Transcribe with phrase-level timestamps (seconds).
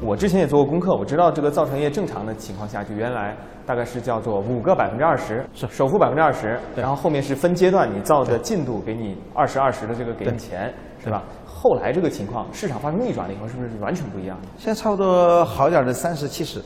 [0.00, 10.72] 我之前也做过功课，我知道这个造船业正常的情况下，就原来大概是叫做五个百分之二十，是首付百分之二十，然后后面是分阶段，你造的进度给你二十二十的这个给你钱，
[11.02, 11.24] 是吧？
[11.44, 14.38] 后来这个情况，市场发生逆转了以后，是不是完全不一样？
[14.56, 16.62] 现在差不多好点的三十七十，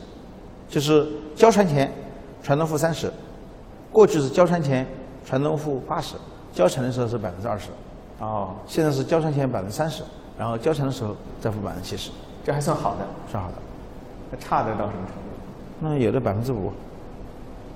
[0.69, 1.91] 就是交船前
[2.43, 3.11] 船东付三十，
[3.91, 4.85] 过去是交船前
[5.25, 6.15] 船东付八十，
[6.51, 7.69] 交船的时候是百分之二十，
[8.19, 10.03] 哦，现在是交船前百分之三十，
[10.37, 12.11] 然后交船的时候再付百分之七十，
[12.43, 13.55] 这还算好的，算好的。
[14.31, 15.21] 那差的到什么程度？
[15.79, 16.71] 那也得百分之五，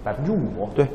[0.03, 0.87] 百分之五，对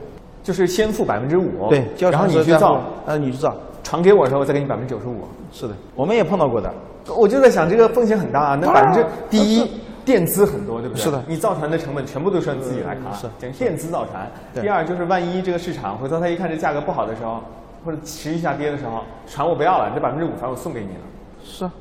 [0.42, 5.24] 就是先付百分之五，对，然后你去造，，呃，你去造，传给我的时候再给你百分之九十五。
[5.52, 6.72] 是的，我们也碰到过的。
[7.16, 8.58] 我就在想，这个风险很大啊。
[8.60, 9.70] 那百分之第一，
[10.04, 11.02] 垫资很多，对不对？
[11.02, 14.26] 是的你造船的成本全部都是你自己来扛，是垫资造船。
[14.54, 17.40] 对第二就是万一这个市场回头他一看这价格不好的时候，
[17.84, 21.00] 或者持续下跌的时候，船我不要了，这百分之五船我送给你了，
[21.44, 21.72] 是啊，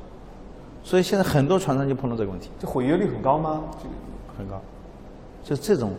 [0.82, 3.62] 所以现在很多船商就碰到这个问题，这毁约率很高吗？
[3.82, 3.94] 这个
[4.36, 4.60] 很高。
[5.42, 5.92] 就这种，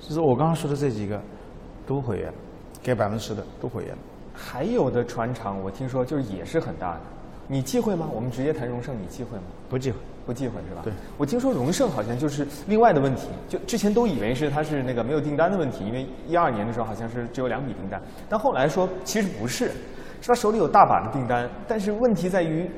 [0.00, 1.20] 就是我刚刚说的这几个，
[1.86, 2.34] 都毁约了，
[2.82, 3.98] 给百分之十的都毁约了。
[4.34, 7.00] 还有的船厂我听说就是也是很大的，
[7.46, 8.08] 你忌讳吗？
[8.12, 9.44] 我们直接谈荣盛，你忌讳吗？
[9.68, 9.98] 不忌讳。
[10.26, 10.82] 不忌讳是吧？
[10.84, 17.98] 对，我听说荣盛好像就是另外的问题，就之前都以为是它是那个没有订单的问题，因为一二年的时候好像是只有两笔订单，
[18.28, 19.68] 但后来说其实不是，
[20.20, 22.70] 是他手里有大把的订单，但是问题在于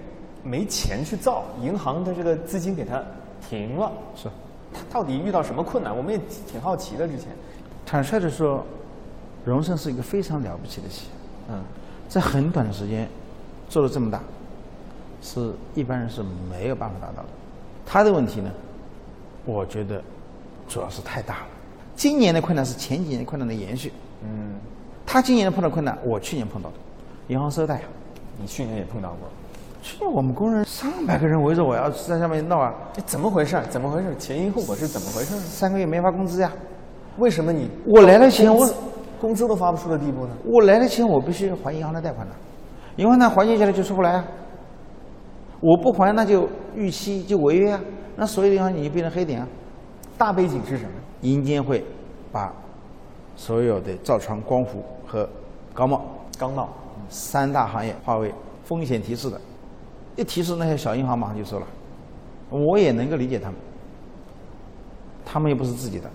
[0.42, 3.02] 没钱去造，银行的这个资金给它
[3.48, 4.28] 停了，是，
[4.72, 5.96] 他到底遇到什么困难？
[5.96, 7.06] 我们也挺好奇的。
[7.06, 7.28] 之前，
[7.84, 8.64] 坦率的说，
[9.44, 11.10] 荣盛是一个非常了不起的企业，
[11.50, 11.62] 嗯，
[12.08, 13.08] 在很短的时间
[13.68, 14.20] 做了这么大，
[15.22, 17.28] 是一般人是没有办法达到的。
[17.84, 18.50] 他的问题呢，
[19.44, 20.02] 我觉得
[20.68, 21.46] 主要是太大了。
[21.96, 23.92] 今年的困难是前几年困难的延续。
[24.22, 24.54] 嗯，
[25.04, 26.76] 他今年碰到困难，我去年碰到的，
[27.28, 27.82] 银行收贷啊。
[28.40, 29.28] 你去年也碰到过，
[29.82, 33.60] 去年我们工人上百个人围着我要在下面闹啊，这怎么回事？
[33.68, 34.14] 怎么回事？
[34.18, 35.34] 前因后果是怎么回事？
[35.36, 36.52] 三个月没发工资呀。
[37.18, 38.68] 为什么你我来了钱我
[39.20, 40.32] 工资都发不出的地步呢？
[40.44, 42.34] 我来了钱，我必须还银行的贷款的，
[42.96, 44.24] 银行贷还进去了就出不来啊。
[45.60, 47.80] 我不还那就逾期就违约啊，
[48.16, 49.48] 那所有的银行你就变成黑点啊。
[50.16, 50.90] 大背景是什么？
[51.22, 51.84] 银监会
[52.30, 52.52] 把
[53.36, 55.28] 所有的造船、光伏和
[55.74, 56.02] 钢贸
[56.38, 56.68] 钢贸。
[57.08, 58.32] 三大行业划为
[58.62, 59.40] 风险提示的，
[60.20, 61.66] 一提示那些小银行马上就收了。
[62.50, 63.54] 我也能够理解他们，
[65.24, 66.10] 他们又不是自己的，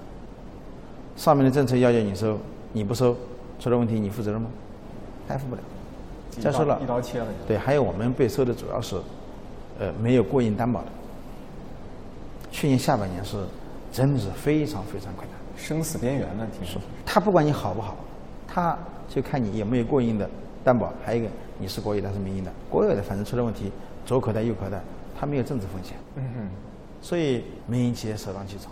[1.15, 2.37] 上面的政策要求你收，
[2.71, 3.15] 你不收，
[3.59, 4.47] 出了问题你负责任吗？
[5.27, 5.61] 担负不了。
[6.39, 7.25] 再说了一刀切了。
[7.47, 8.95] 对，还有我们被收的主要是，
[9.79, 10.87] 呃，没有过硬担保的。
[12.51, 13.37] 去年下半年是
[13.91, 15.39] 真的是非常非常困难。
[15.57, 16.79] 生死边缘了，听说。
[17.05, 17.95] 他不管你好不好，
[18.47, 18.77] 他
[19.09, 20.29] 就看你有没有过硬的
[20.63, 22.51] 担保，还有一个你是国有的还是民营的。
[22.69, 23.71] 国有的反正出了问题，
[24.05, 24.79] 左口袋右口袋，
[25.19, 26.49] 他没有政治风险，嗯哼，
[27.01, 28.71] 所以民营企业首当其冲。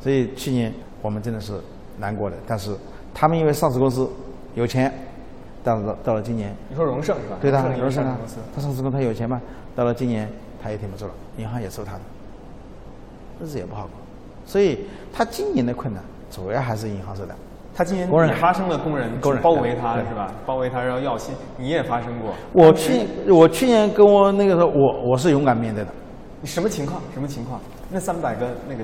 [0.00, 0.72] 所以去年
[1.02, 1.52] 我们真的是
[1.98, 2.74] 难过的，但是
[3.12, 4.08] 他们因为上市公司
[4.54, 4.92] 有钱，
[5.64, 7.36] 但是到了今年，你说荣盛是吧？
[7.40, 9.42] 对的，荣盛公司，，他上市公司他有钱吗，
[9.74, 10.28] 到了今年
[10.62, 12.00] 他也挺不住了，银行也收他的，
[13.40, 13.90] 日子也不好过，
[14.46, 17.34] 所以他今年的困难主要还是银行收的。
[17.78, 20.32] 他今年工人也发生了工人工人包围他对是吧？
[20.44, 22.34] 包围他然后要薪，你也发生过。
[22.52, 25.90] 我去我去年跟我那个时候，我我是勇敢面对的，
[26.40, 27.00] 你什么情况？
[27.14, 27.60] 什么情况？
[27.88, 28.82] 那三百个那个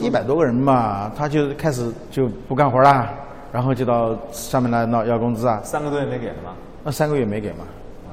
[0.00, 3.14] 一百多个人嘛，他就开始就不干活啦，
[3.52, 6.52] 然后就到上面来闹要工资啊，三个多月没给了吗？
[6.82, 7.64] 那三个月没给嘛，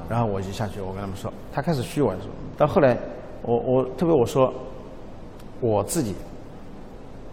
[0.08, 2.96] 然后我就下去，我跟他们说，他开始虚我说，到后来
[3.42, 4.54] 我我特别我说，
[5.60, 6.14] 我自己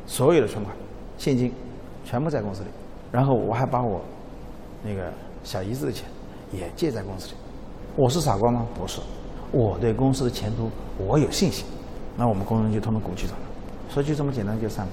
[0.08, 0.76] 所有的存款、
[1.16, 1.54] 现金
[2.04, 2.70] 全部在公司里，
[3.12, 4.02] 然后我还把我
[4.84, 5.12] 那个
[5.44, 6.08] 小姨子的钱
[6.52, 7.34] 也借在公司里。
[7.96, 8.66] 我是傻瓜吗？
[8.78, 9.02] 不是，
[9.52, 11.66] 我对公司的前途我有信心。
[12.16, 13.40] 那我们工人就通通鼓起走了，
[13.90, 14.92] 说就这么简单就散了。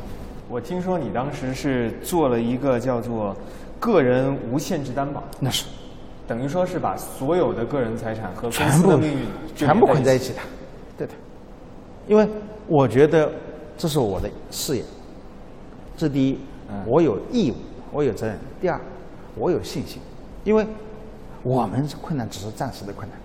[0.48, 3.34] 我听说你当时是做了一个叫做
[3.80, 5.64] 个人无限制担保，那是
[6.28, 9.26] 等于说是把所有的个人财产和公全部司的命运
[9.56, 10.38] 全部捆在一一起的，
[10.98, 11.14] 对的。
[12.06, 12.28] 因为
[12.66, 13.32] 我觉得
[13.78, 14.84] 这是我的事业，
[15.96, 16.38] 这第一
[16.68, 17.54] 嗯，我有义务，
[17.94, 18.78] 我有责任；第二，
[19.36, 20.02] 我有信心，
[20.42, 20.66] 因为
[21.44, 23.16] 我们困难只是暂时的困难。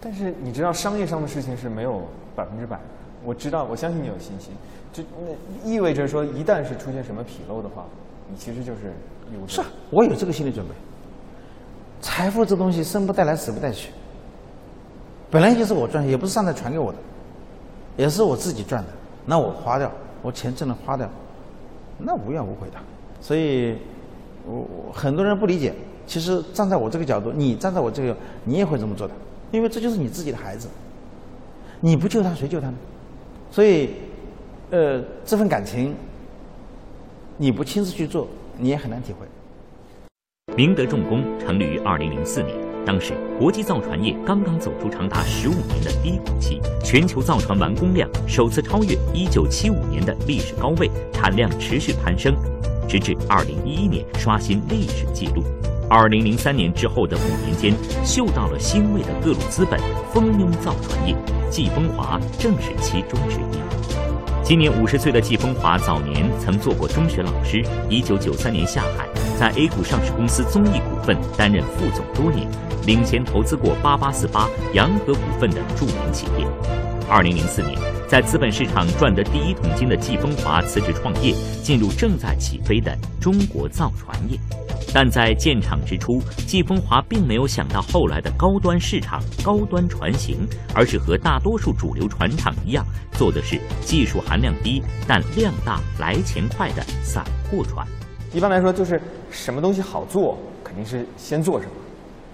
[0.00, 2.02] 但是你知道，商业上的事情是没有
[2.34, 2.78] 百分之百。
[3.24, 4.50] 我知道，我相信你有信心。
[4.92, 7.84] 就那意味着说，一旦是出现什么纰漏的话，
[8.28, 8.92] 你其实就是
[9.32, 10.72] 有是，我有这个心理准备。
[12.00, 13.90] 财富这东西生不带来，死不带去，
[15.30, 16.98] 本来就是我赚，也不是上帝传给我的，
[17.96, 18.88] 也是我自己赚的。
[19.24, 19.90] 那我花掉，
[20.22, 21.08] 我钱挣了花掉，
[21.96, 22.78] 那无怨无悔的。
[23.24, 23.74] 所以，
[24.46, 25.72] 我很多人不理解。
[26.06, 29.14] 其实站在我这个角度，你站在我这个，你也会这么做的，
[29.50, 30.68] 因为这就是你自己的孩子。
[31.80, 32.74] 你不救他，谁救他呢？
[33.50, 33.88] 所以，
[34.70, 35.94] 呃，这份感情，
[37.38, 38.28] 你不亲自去做，
[38.58, 39.26] 你也很难体会。
[40.54, 42.54] 明德重工成立于二零零四年，
[42.84, 52.34] 当时国际造船业刚刚走出长达十五年的低谷期，全球造船完工量首次超越一九七五年的历史高位，产量持续攀升，
[52.88, 55.42] 直至二零一一年刷新历史记录。
[55.90, 59.78] 二零零三年之后的五年间，嗅到了腥味的各路资本
[60.12, 61.14] 蜂拥造船业，
[61.50, 63.62] 季风华正是其中之一。
[64.42, 67.62] 今年五十岁的季风华，早年曾做过中学老师。
[67.88, 69.06] 一九九三年下海，
[69.38, 72.46] 在 A 股上市公司综艺股份担任副总多年，
[72.86, 76.46] 领衔投资过八八四八、洋河股份等著名企业。
[77.08, 84.38] 二零零四年，在资本市场赚得第一桶金的季风华辞职创业，进入正在起飞的中国造船业。
[84.92, 97.84] 但在建厂之初，季风华并没有想到后来的高端市场、高端船型，而是和大多数主流船厂一样，做的是技术含量低但量大、来钱快的散货船。
[98.32, 99.00] 一般来说，就是
[99.30, 101.72] 什么东西好做，肯定是先做什么。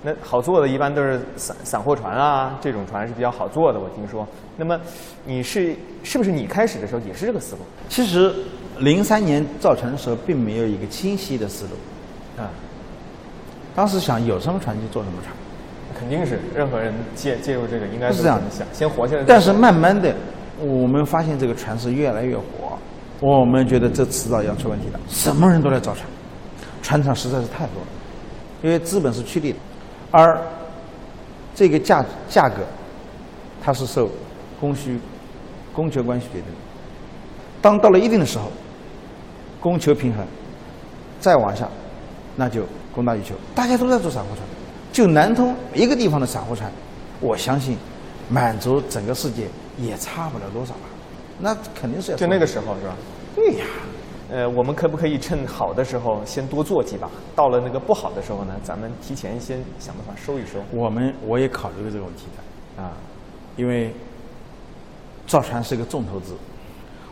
[0.02, 3.78] 那好做的一般都是散散货船啊，这种船是比较好做的。
[3.78, 4.26] 我听说，
[4.56, 4.78] 那么
[5.26, 7.62] 你是是不是你开始的时候也是这个思路？
[7.88, 8.34] 其实，
[8.78, 12.42] 零三年造船的时候，并没有一个清晰的思路。
[12.42, 12.48] 啊，
[13.74, 15.34] 当时想有什么船就做什么船，
[15.98, 19.24] 肯定是任何人介介入这个应该是这样想，先活下来。
[19.26, 20.14] 但是慢慢的，
[20.58, 22.78] 我们发现这个船是越来越火，
[23.20, 24.98] 我们觉得这迟早要出问题的。
[25.08, 26.06] 什么人都来造船，
[26.80, 27.88] 船厂实在是太多了，
[28.62, 29.58] 因为资本是趋利的，
[30.10, 30.40] 而
[31.54, 32.56] 这个价价格，
[33.62, 34.10] 它是受
[34.60, 34.98] 供需、
[35.74, 36.58] 供求关系决定的。
[37.62, 38.50] 当到了一定的时候，
[39.60, 40.24] 供求平衡，
[41.20, 41.68] 再往下。
[42.36, 42.62] 那就
[42.94, 44.38] 供大于求，大家都在做散货船，
[44.92, 46.70] 就南通一个地方的散货船，
[47.20, 47.76] 我相信
[48.30, 49.46] 满足整个世界
[49.76, 50.80] 也差不了多少吧。
[51.38, 52.94] 那肯定是要就那个时候是吧？
[53.34, 53.66] 对呀。
[54.30, 57.10] 呃，我们可不可以趁好的时候先多做几把？
[57.34, 60.58] 到了那个不好的时候呢，咱们提前先想办法收一收。
[60.70, 62.92] 我们我也考虑过这个问题的啊，
[63.56, 63.92] 因为
[65.26, 66.34] 造船是一个重投资，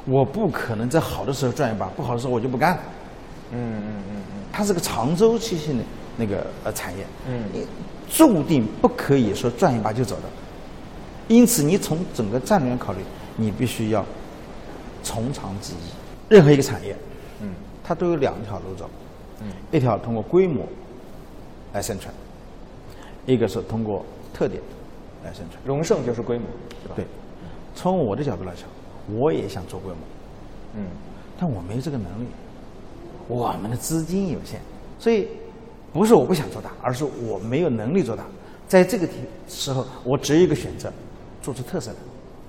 [0.04, 2.82] 我不可能在好的时候赚一把，不好的时候我就不干了。
[3.52, 4.42] 嗯嗯嗯嗯。
[4.52, 5.84] 它是个长周期性的
[6.16, 7.66] 那个呃产业，嗯，你
[8.08, 10.22] 注定不可以说赚一把就走的，
[11.26, 13.00] 因此你从整个战略考虑，
[13.36, 14.04] 你必须要
[15.02, 15.90] 从长计议。
[16.28, 17.07] 任何一个产业，嗯，
[17.88, 18.86] 它都有两条路走，
[19.40, 20.62] 嗯，一条通过规模
[21.72, 22.12] 来生存，
[23.24, 24.04] 一个是通过
[24.34, 24.62] 特点
[25.24, 25.58] 来生存。
[25.64, 26.44] 荣盛就是规模？
[26.94, 27.06] 对，
[27.74, 28.64] 从我的角度来讲，
[29.18, 29.98] 我也想做规模，
[30.74, 30.84] 嗯，
[31.40, 32.26] 但我没这个能力。
[33.26, 34.60] 我们的资金有限，
[34.98, 35.26] 所以
[35.90, 38.22] 不是我不想做大，而是我没有能力做大。
[38.68, 39.14] 在这个题
[39.48, 40.92] 时候，我只有一个选择，
[41.40, 41.96] 做出特色的。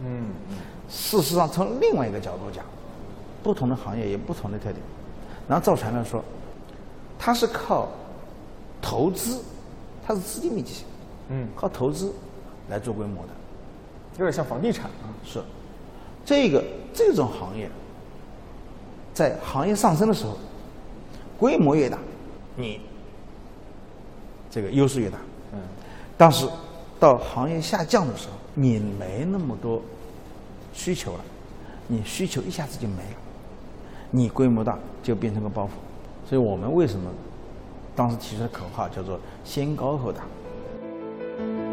[0.04, 0.58] 嗯嗯。
[0.90, 2.66] 事实上，从另外一个角度讲，
[3.42, 4.76] 不同的行业有不同的特点。
[5.50, 6.24] 拿造船来说，
[7.18, 7.90] 它是靠
[8.80, 9.42] 投资，
[10.06, 10.86] 它是资金密集型。
[11.30, 11.48] 嗯。
[11.56, 12.13] 靠投资
[12.69, 13.30] 来做规模的，
[14.19, 15.10] 有点像房地产啊。
[15.25, 15.42] 是。
[16.24, 16.63] 这个
[16.94, 17.68] 这种行业，
[19.12, 20.38] 在行业上升的时候。
[21.40, 21.98] 规模越大，
[22.57, 22.81] 你
[24.52, 25.18] 这个优势越大。
[25.54, 25.60] 嗯，
[26.18, 26.45] 但是
[27.00, 29.81] 到行业下降的时候，你没那么多
[30.74, 31.19] 需求了，
[31.88, 33.18] 你需求一下子就没了，
[34.11, 35.69] 你规模大就变成个包袱。
[36.28, 37.09] 所以我们为什么
[37.95, 40.21] 当时提出的口号叫做“先高后大”。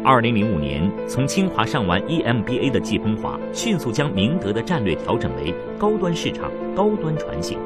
[0.03, 7.59] 二零零五年，从清华上完 EMBA 的季风华，迅速将明德的战略调整为高端市场、高端船型。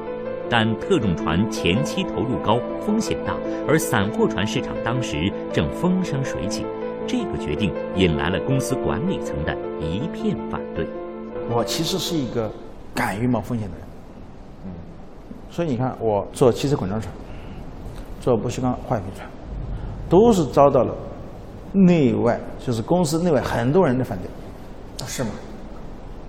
[0.49, 3.35] 但特种船前期投入高，风险大，
[3.67, 6.65] 而散货船市场当时正风生水起，
[7.07, 10.85] 这个决定引来了公司管理层的一片反对。
[11.49, 12.51] 我其实是一个
[12.93, 13.90] 敢于冒风险的人，嗯，
[15.51, 17.13] 所以你看，我做汽车滚装船，
[18.21, 19.29] 做不锈钢化学品船，
[20.09, 20.95] 都是遭到了
[21.73, 25.05] 内外，就是公司内外很多人的反对。
[25.05, 25.31] 是吗？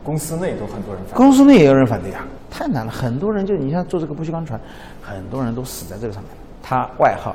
[0.02, 1.16] 公司内都很多人反对。
[1.16, 2.26] 公司内也有人反对啊。
[2.50, 4.60] 太难了，很多人就你像做这个不锈钢船，
[5.00, 6.32] 很多人都死在这个上面。
[6.60, 7.34] 他外号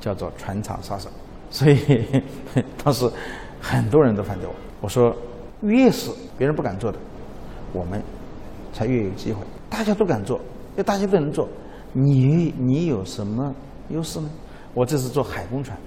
[0.00, 1.08] 叫做“船厂杀手”，
[1.50, 2.22] 所以
[2.82, 3.10] 当时
[3.60, 4.54] 很多人都反对我。
[4.80, 5.14] 我说，
[5.62, 6.98] 越是别人不敢做的，
[7.72, 8.00] 我们
[8.72, 9.40] 才越有机会。
[9.68, 10.40] 大家都敢做，
[10.76, 11.48] 要大家都能做，
[11.92, 13.54] 你你有什么
[13.88, 14.28] 优势呢？
[14.72, 15.78] 我这是做海工船，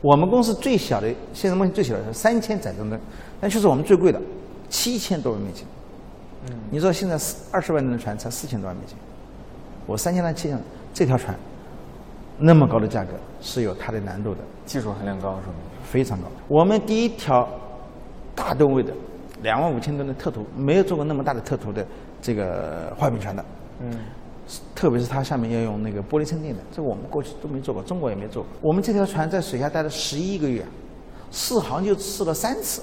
[0.00, 3.00] 我们公司最小的现在目前最小的是三千载重吨，
[3.40, 4.20] 但却是我们最贵的，
[4.68, 5.66] 七千多万美金。
[6.70, 8.96] 你知道现在四二十万吨的船才四千多万美金，
[9.86, 10.56] 我三千万七千，
[10.92, 11.34] 这条船
[12.38, 15.54] 那么高的价格是有它的难度的，技术含量高是吗？
[15.82, 16.28] 非常高。
[16.48, 17.48] 我们第一条
[18.34, 18.92] 大吨位的
[19.42, 21.84] 两万五千吨的特图，没有做过那么大的特图的
[22.20, 23.44] 这个坏冰船的。
[23.80, 23.90] 嗯，
[24.74, 28.52] 特别是它下面要用那个玻璃衬垫的，这个我们过去都没做过，中国也没做过。
[28.62, 30.64] 我们这条船在水下待了十一个月，
[31.30, 32.82] 试航就试了三次，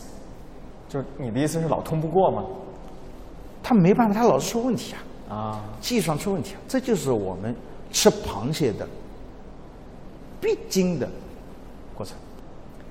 [0.90, 2.44] 就是你的意思是老通不过吗？
[3.64, 4.96] 他没办法，他老是出问题
[5.30, 7.56] 啊，啊，技术上出问题啊，这就是我们
[7.92, 8.88] 吃螃蟹的
[10.42, 11.08] 必经的
[11.96, 12.18] 过程。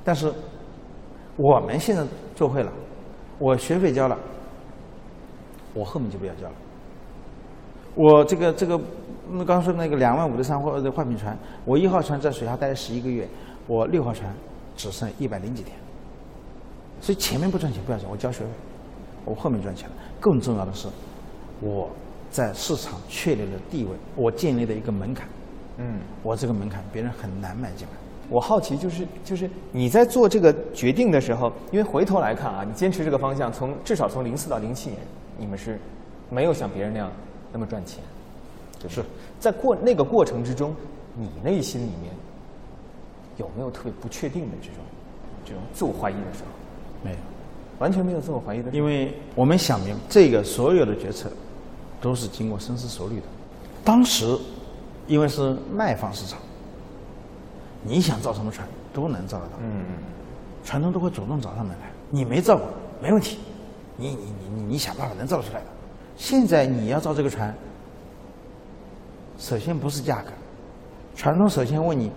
[0.03, 0.33] 但是
[1.37, 2.03] 我们现在
[2.35, 2.73] 做会了，
[3.39, 4.17] 我学费交了，
[5.75, 6.55] 我后面就不要交了。
[7.95, 8.81] 我这个这个，
[9.31, 13.29] 嗯刚刚说那个两万五的三货的换品船，我一号船在水下待了十一个月，
[13.67, 14.33] 我六号船
[14.77, 15.77] 只剩一百零几天。
[17.01, 18.51] 所以前面不赚钱不要紧，我交学费，
[19.25, 19.95] 我后面赚钱了。
[20.21, 20.87] 更重要的是，
[21.61, 21.89] 我
[22.31, 25.27] 在市场确立了地位，我建立了一个门槛。
[25.79, 27.95] 嗯，我这个门槛别人很难买进来。
[28.29, 35.01] 我好奇就是就是你在做这个决定的时候，因为回头来看啊，你坚持这个方向，从至少从零四到零七年，
[35.39, 35.81] 你们是
[36.29, 37.11] 没有像别人那样
[37.53, 38.03] 那么赚钱，
[38.89, 39.05] 是
[39.39, 40.75] 在过那个过程之中，
[41.15, 42.13] 你内心里面
[43.37, 44.77] 有没有特别不确定的这种
[45.45, 46.47] 这种自我怀疑的时候？
[47.03, 47.17] 没有，
[47.79, 51.31] 完全没有自我怀疑的，因为我们想明这个所有的决策
[52.01, 53.27] 都是经过深思熟虑的。
[53.85, 54.39] 当时
[55.07, 56.39] 因为是卖方市场，
[57.83, 59.53] 你想造什么船都能造得到。
[59.63, 59.95] 嗯嗯
[60.63, 61.91] 船东都会主动找上门来。
[62.11, 62.67] 你没造过，
[63.03, 63.39] 没问题，
[63.97, 65.67] 你你你你你想办法能造出来的。
[66.21, 67.53] 现在你要造这个船，
[69.39, 70.31] 首先不是价格，
[71.17, 72.13] 船东首先问你，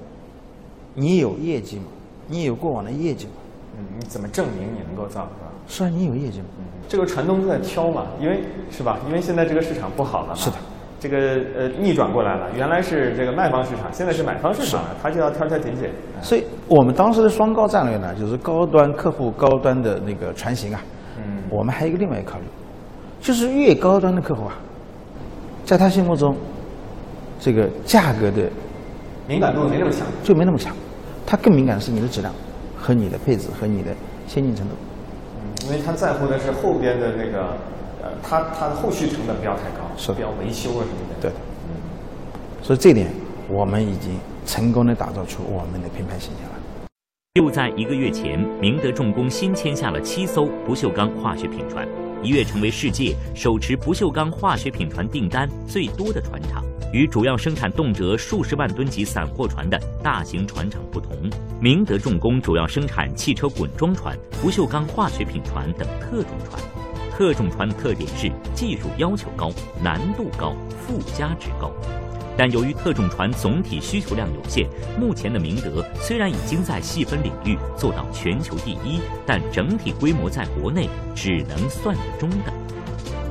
[0.93, 1.86] 你有业绩吗？
[2.27, 3.31] 你有过往的业绩吗？
[3.77, 5.51] 嗯，你怎么证明你能够造是吧？
[5.67, 6.48] 是啊，你有业绩吗？
[6.89, 9.00] 这个船东都在挑嘛，因为是吧？
[9.07, 10.57] 因为现在这个市场不好了嘛，是的，
[11.00, 11.17] 这个
[11.57, 15.89] 呃逆转过来了，原来是这个卖方市场，现在是买方市场了，他就要挑挑拣拣。
[16.22, 20.81] 所以我们当时的双高战略呢，就是高端客户高端的那个船型啊，
[21.17, 22.45] 嗯我们还有一个另外一个考虑，
[23.24, 24.53] 就是越高端的客户啊，
[25.63, 26.36] 在他心目中，
[27.39, 28.51] 这个价格的
[29.30, 30.06] 敏感度没那么强。
[30.22, 30.75] 就没那么强，
[31.25, 32.34] 他更敏感的是你的质量
[32.77, 33.96] 和你的配置和你的
[34.27, 34.75] 先进程度。
[35.65, 37.44] 因为他在乎的是后边的那个，
[38.01, 41.22] 呃，他他的后续成本不要太高，是不要维修啊什么的。
[41.22, 41.32] 对，
[42.62, 43.10] 所以这点
[43.50, 46.56] 我们已经成功的打造出我们的品牌形象了。
[47.36, 51.88] 就在一个月前，明德重工新签下了七艘不锈钢化学品船，
[52.24, 56.63] 一跃成为世界手持不锈钢化学品船订单最多的船厂。
[56.94, 61.18] 与主要生产动辄数十万吨级散货船的大型船厂不同，
[61.60, 66.62] 明德重工主要生产汽车滚装船、不锈钢化学品船等特种船。
[67.12, 69.51] 特种船的特点是技术要求高、
[69.84, 71.72] 难度高、附加值高。
[72.38, 74.68] 但由于特种船总体需求量有限，
[75.00, 82.54] 目前的明德虽然已经在细分领域做到全球第一，但整体规模在国内只能算中等。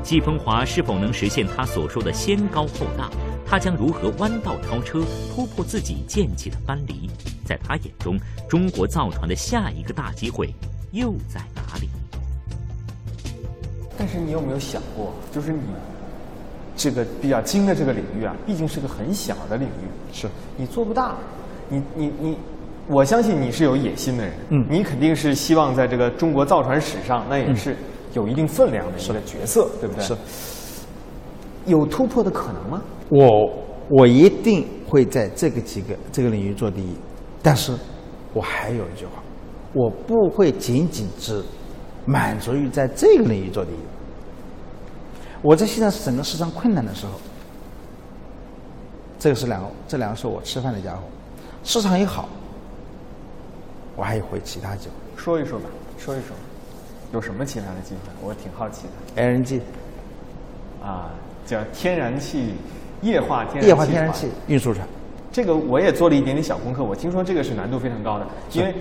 [0.03, 3.11] 季风华是否能实现他所说的先高后大？
[3.47, 5.05] 他将如何弯道超车，
[5.35, 7.11] 突破自己建起的藩篱？
[7.45, 8.19] 在他眼中，
[8.49, 10.55] 中国造船的下一个大机会
[10.93, 11.89] 又在哪里？
[13.99, 15.61] 但是你有没有想过，就是你
[16.77, 21.15] 这个比较精的这个领域啊，毕竟是个很小的领域，是你做不大，
[21.69, 22.39] 你你你，
[22.89, 27.77] 我相信你是有野心的人，嗯你肯定是希望在这个中国造船史上，那也是
[28.15, 30.05] 有一定分量的一个角色，对不对？
[30.05, 30.17] 是，
[31.67, 32.83] 有突破的可能吗？
[33.09, 33.53] 我
[33.89, 36.97] 我一定会在这个几个这个领域做第一，
[37.43, 37.73] 但是
[38.33, 39.23] 我还有一句话，
[39.75, 41.43] 我不会仅仅只
[42.07, 43.77] 满足于在这个领域做第一。
[45.43, 47.13] 我在现在整个市场困难的时候，
[49.19, 51.01] 这个是两个，这两个是我吃饭的家伙。
[51.65, 52.29] 市场一好，
[53.97, 55.65] 我还有回其他机会说一说吧，
[55.99, 56.29] 说一说，
[57.13, 58.29] 有什么其他的机会？
[58.29, 58.85] 我挺好奇
[59.15, 59.23] 的。
[59.23, 59.61] ，LNG
[60.81, 61.11] 啊，
[61.45, 62.55] 叫天然气
[63.03, 64.87] 液化天然气液化天然气运输船。
[65.33, 68.75] 这个我也做了一点点小功课，我听说这个是难度非常高的，因为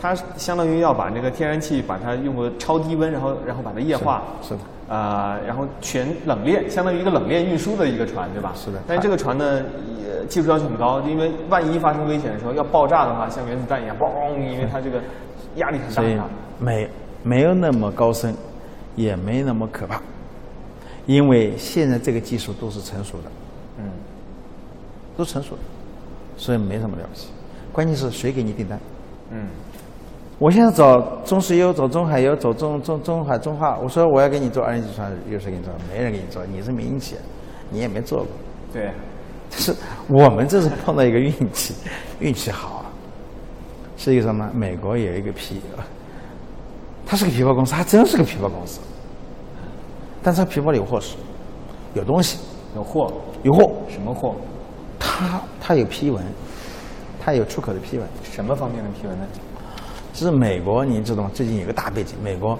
[0.00, 8.52] 它相当于要把那个天然气把它用个超低温，然后然后把它液化，是的呃，然后全冷链，相当于一个冷链运输的一个船，对吧？
[8.56, 9.62] 是的但是这个船呢，
[10.02, 15.00] 也技术要求很高，因为万一发生危险的时候要爆炸的话，像原子弹一样，嘣，因为它这个
[15.56, 16.24] 压力很大所以很大。
[16.58, 16.88] 没
[17.22, 18.34] 没有那么高深，
[18.96, 20.00] 也没那么可怕，
[21.06, 23.30] 因为现在这个技术都是成熟的，
[23.78, 23.84] 嗯，
[25.16, 25.60] 都成熟的，
[26.36, 27.28] 所以没什么了不起。
[27.72, 28.80] 关键是谁给你订单？
[29.30, 29.46] 嗯，
[30.38, 35.72] 我现在找中石油、走中海油、走中中中海中化，我说我要给你做二零级船，有谁给你做？
[35.92, 37.20] 没人给你做，你是民营企业，
[37.70, 38.28] 你也没做过。
[38.72, 38.92] 对，
[39.50, 39.74] 就是
[40.06, 41.74] 我们这是碰到一个运气，
[42.20, 42.86] 运气好啊，
[43.96, 44.48] 是一个什么？
[44.54, 45.60] 美国有一个皮，
[47.04, 48.78] 他是个皮包公司，还真是个皮包公司。
[50.22, 51.16] 但是他皮包里有货是，
[51.94, 52.38] 有东西，
[52.76, 53.72] 有货，有货。
[53.88, 54.36] 什么货？
[55.00, 56.24] 他他有批文，
[57.20, 58.06] 他有出口的批文。
[58.30, 59.26] 什么方面的批文呢？
[60.24, 61.30] 是美国，你知道吗？
[61.32, 62.58] 最近有个大背景，美国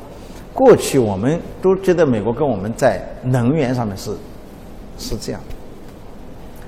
[0.55, 4.13] 过去我们都觉得美国跟我们在能源上面是
[4.99, 5.41] 是这样，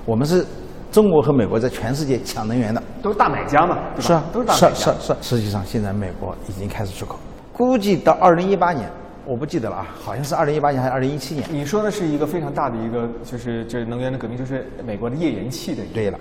[0.05, 0.45] 我们是
[0.93, 4.07] 中国和美国在全世界抢能源的，都是大买家嘛，对吧？
[4.07, 4.75] 是啊，都是大买家。
[4.75, 5.17] 是是。
[5.21, 7.19] 实际上，现在美国已经开始出口，
[7.53, 8.91] 估计到二零一八年，
[9.25, 11.47] 我不记得了啊，好像是二零一八年还是二零一七年。
[11.51, 15.83] 你说的是一个非常大的一个，就是这能源的革命，就是美国的页岩气的。
[15.95, 16.19] 对了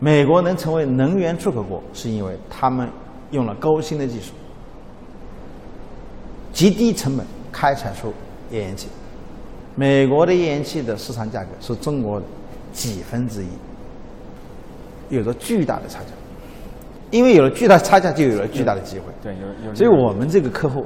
[0.00, 2.88] 美国能成为能源出口国，是因为他们
[3.30, 4.32] 用了高新的技术，
[6.52, 8.12] 极低成本开采出
[8.50, 8.88] 页岩气。
[9.74, 12.20] 美国的页岩气的市场价格是中国
[12.72, 13.48] 几分之一，
[15.08, 16.06] 有着巨大的差价。
[17.10, 19.04] 因为有了巨大差价，就有了巨大的机会。
[19.22, 19.74] 对，有有。
[19.74, 20.84] 所以我们这个客户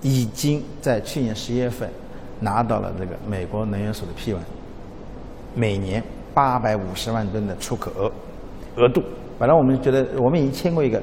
[0.00, 1.90] 已经在去年十一月份
[2.38, 4.42] 拿到了这个美国能源署的批文，
[5.54, 8.10] 每年八百五十万吨的出口额
[8.76, 9.02] 额度。
[9.38, 11.02] 本来我们觉得我们已经签过一个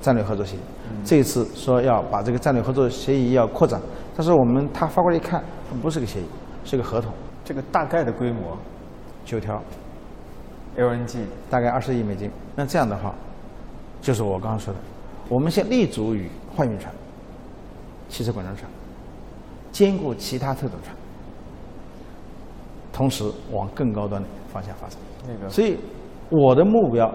[0.00, 0.60] 战略合作协议，
[1.04, 3.80] 这次说要把这个战略合作协议要扩展，
[4.16, 5.42] 但是我们他发过来一看，
[5.82, 6.24] 不是个协议，
[6.64, 7.12] 是个合同，
[7.44, 8.56] 这个大概的规模
[9.24, 9.62] 九条
[10.76, 11.18] ，，LNG
[11.50, 12.30] 大概二十亿美金。
[12.54, 13.14] 那这样的话，
[14.00, 14.80] 就是我刚刚说的，
[15.28, 16.92] 我们先立足于换运船、
[18.08, 18.70] 汽车管装船，
[19.72, 20.96] 兼顾其他特种船，
[22.92, 24.98] 同时往更高端的方向发展。
[25.28, 25.76] 那个所以
[26.30, 27.12] 我的目标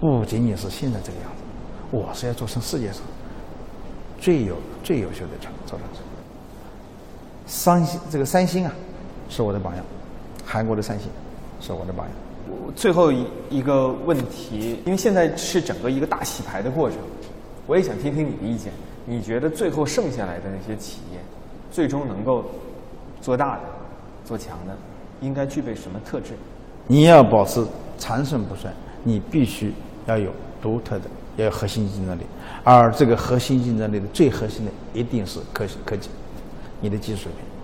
[0.00, 1.42] 不仅仅是现在这个样子，
[1.90, 3.02] 我是要做成世界上
[4.20, 6.02] 最有最优秀的船造船厂。
[7.46, 8.72] 三星这个三星啊，
[9.28, 9.84] 是我的榜样，
[10.44, 11.08] 韩国的三星
[11.60, 12.14] 是我的榜样。
[12.74, 16.98] 最后一一个问题，因为现在是整个一个大洗牌的过程，
[17.66, 18.72] 我也想听听你的意见。
[19.04, 21.18] 你觉得最后剩下来的那些企业，
[21.70, 22.44] 最终能够
[23.20, 23.62] 做大的、
[24.24, 24.76] 做强的，
[25.20, 26.34] 应该具备什么特质？
[26.88, 27.64] 你要保持
[27.98, 28.70] 长盛不衰，
[29.04, 29.72] 你必须
[30.06, 30.30] 要有
[30.62, 31.04] 独特的，
[31.36, 32.22] 要有核心竞争力。
[32.64, 36.08] 而这个核心竞争力的最核心的一定是科科技，
[36.80, 37.55] 你的技术水平。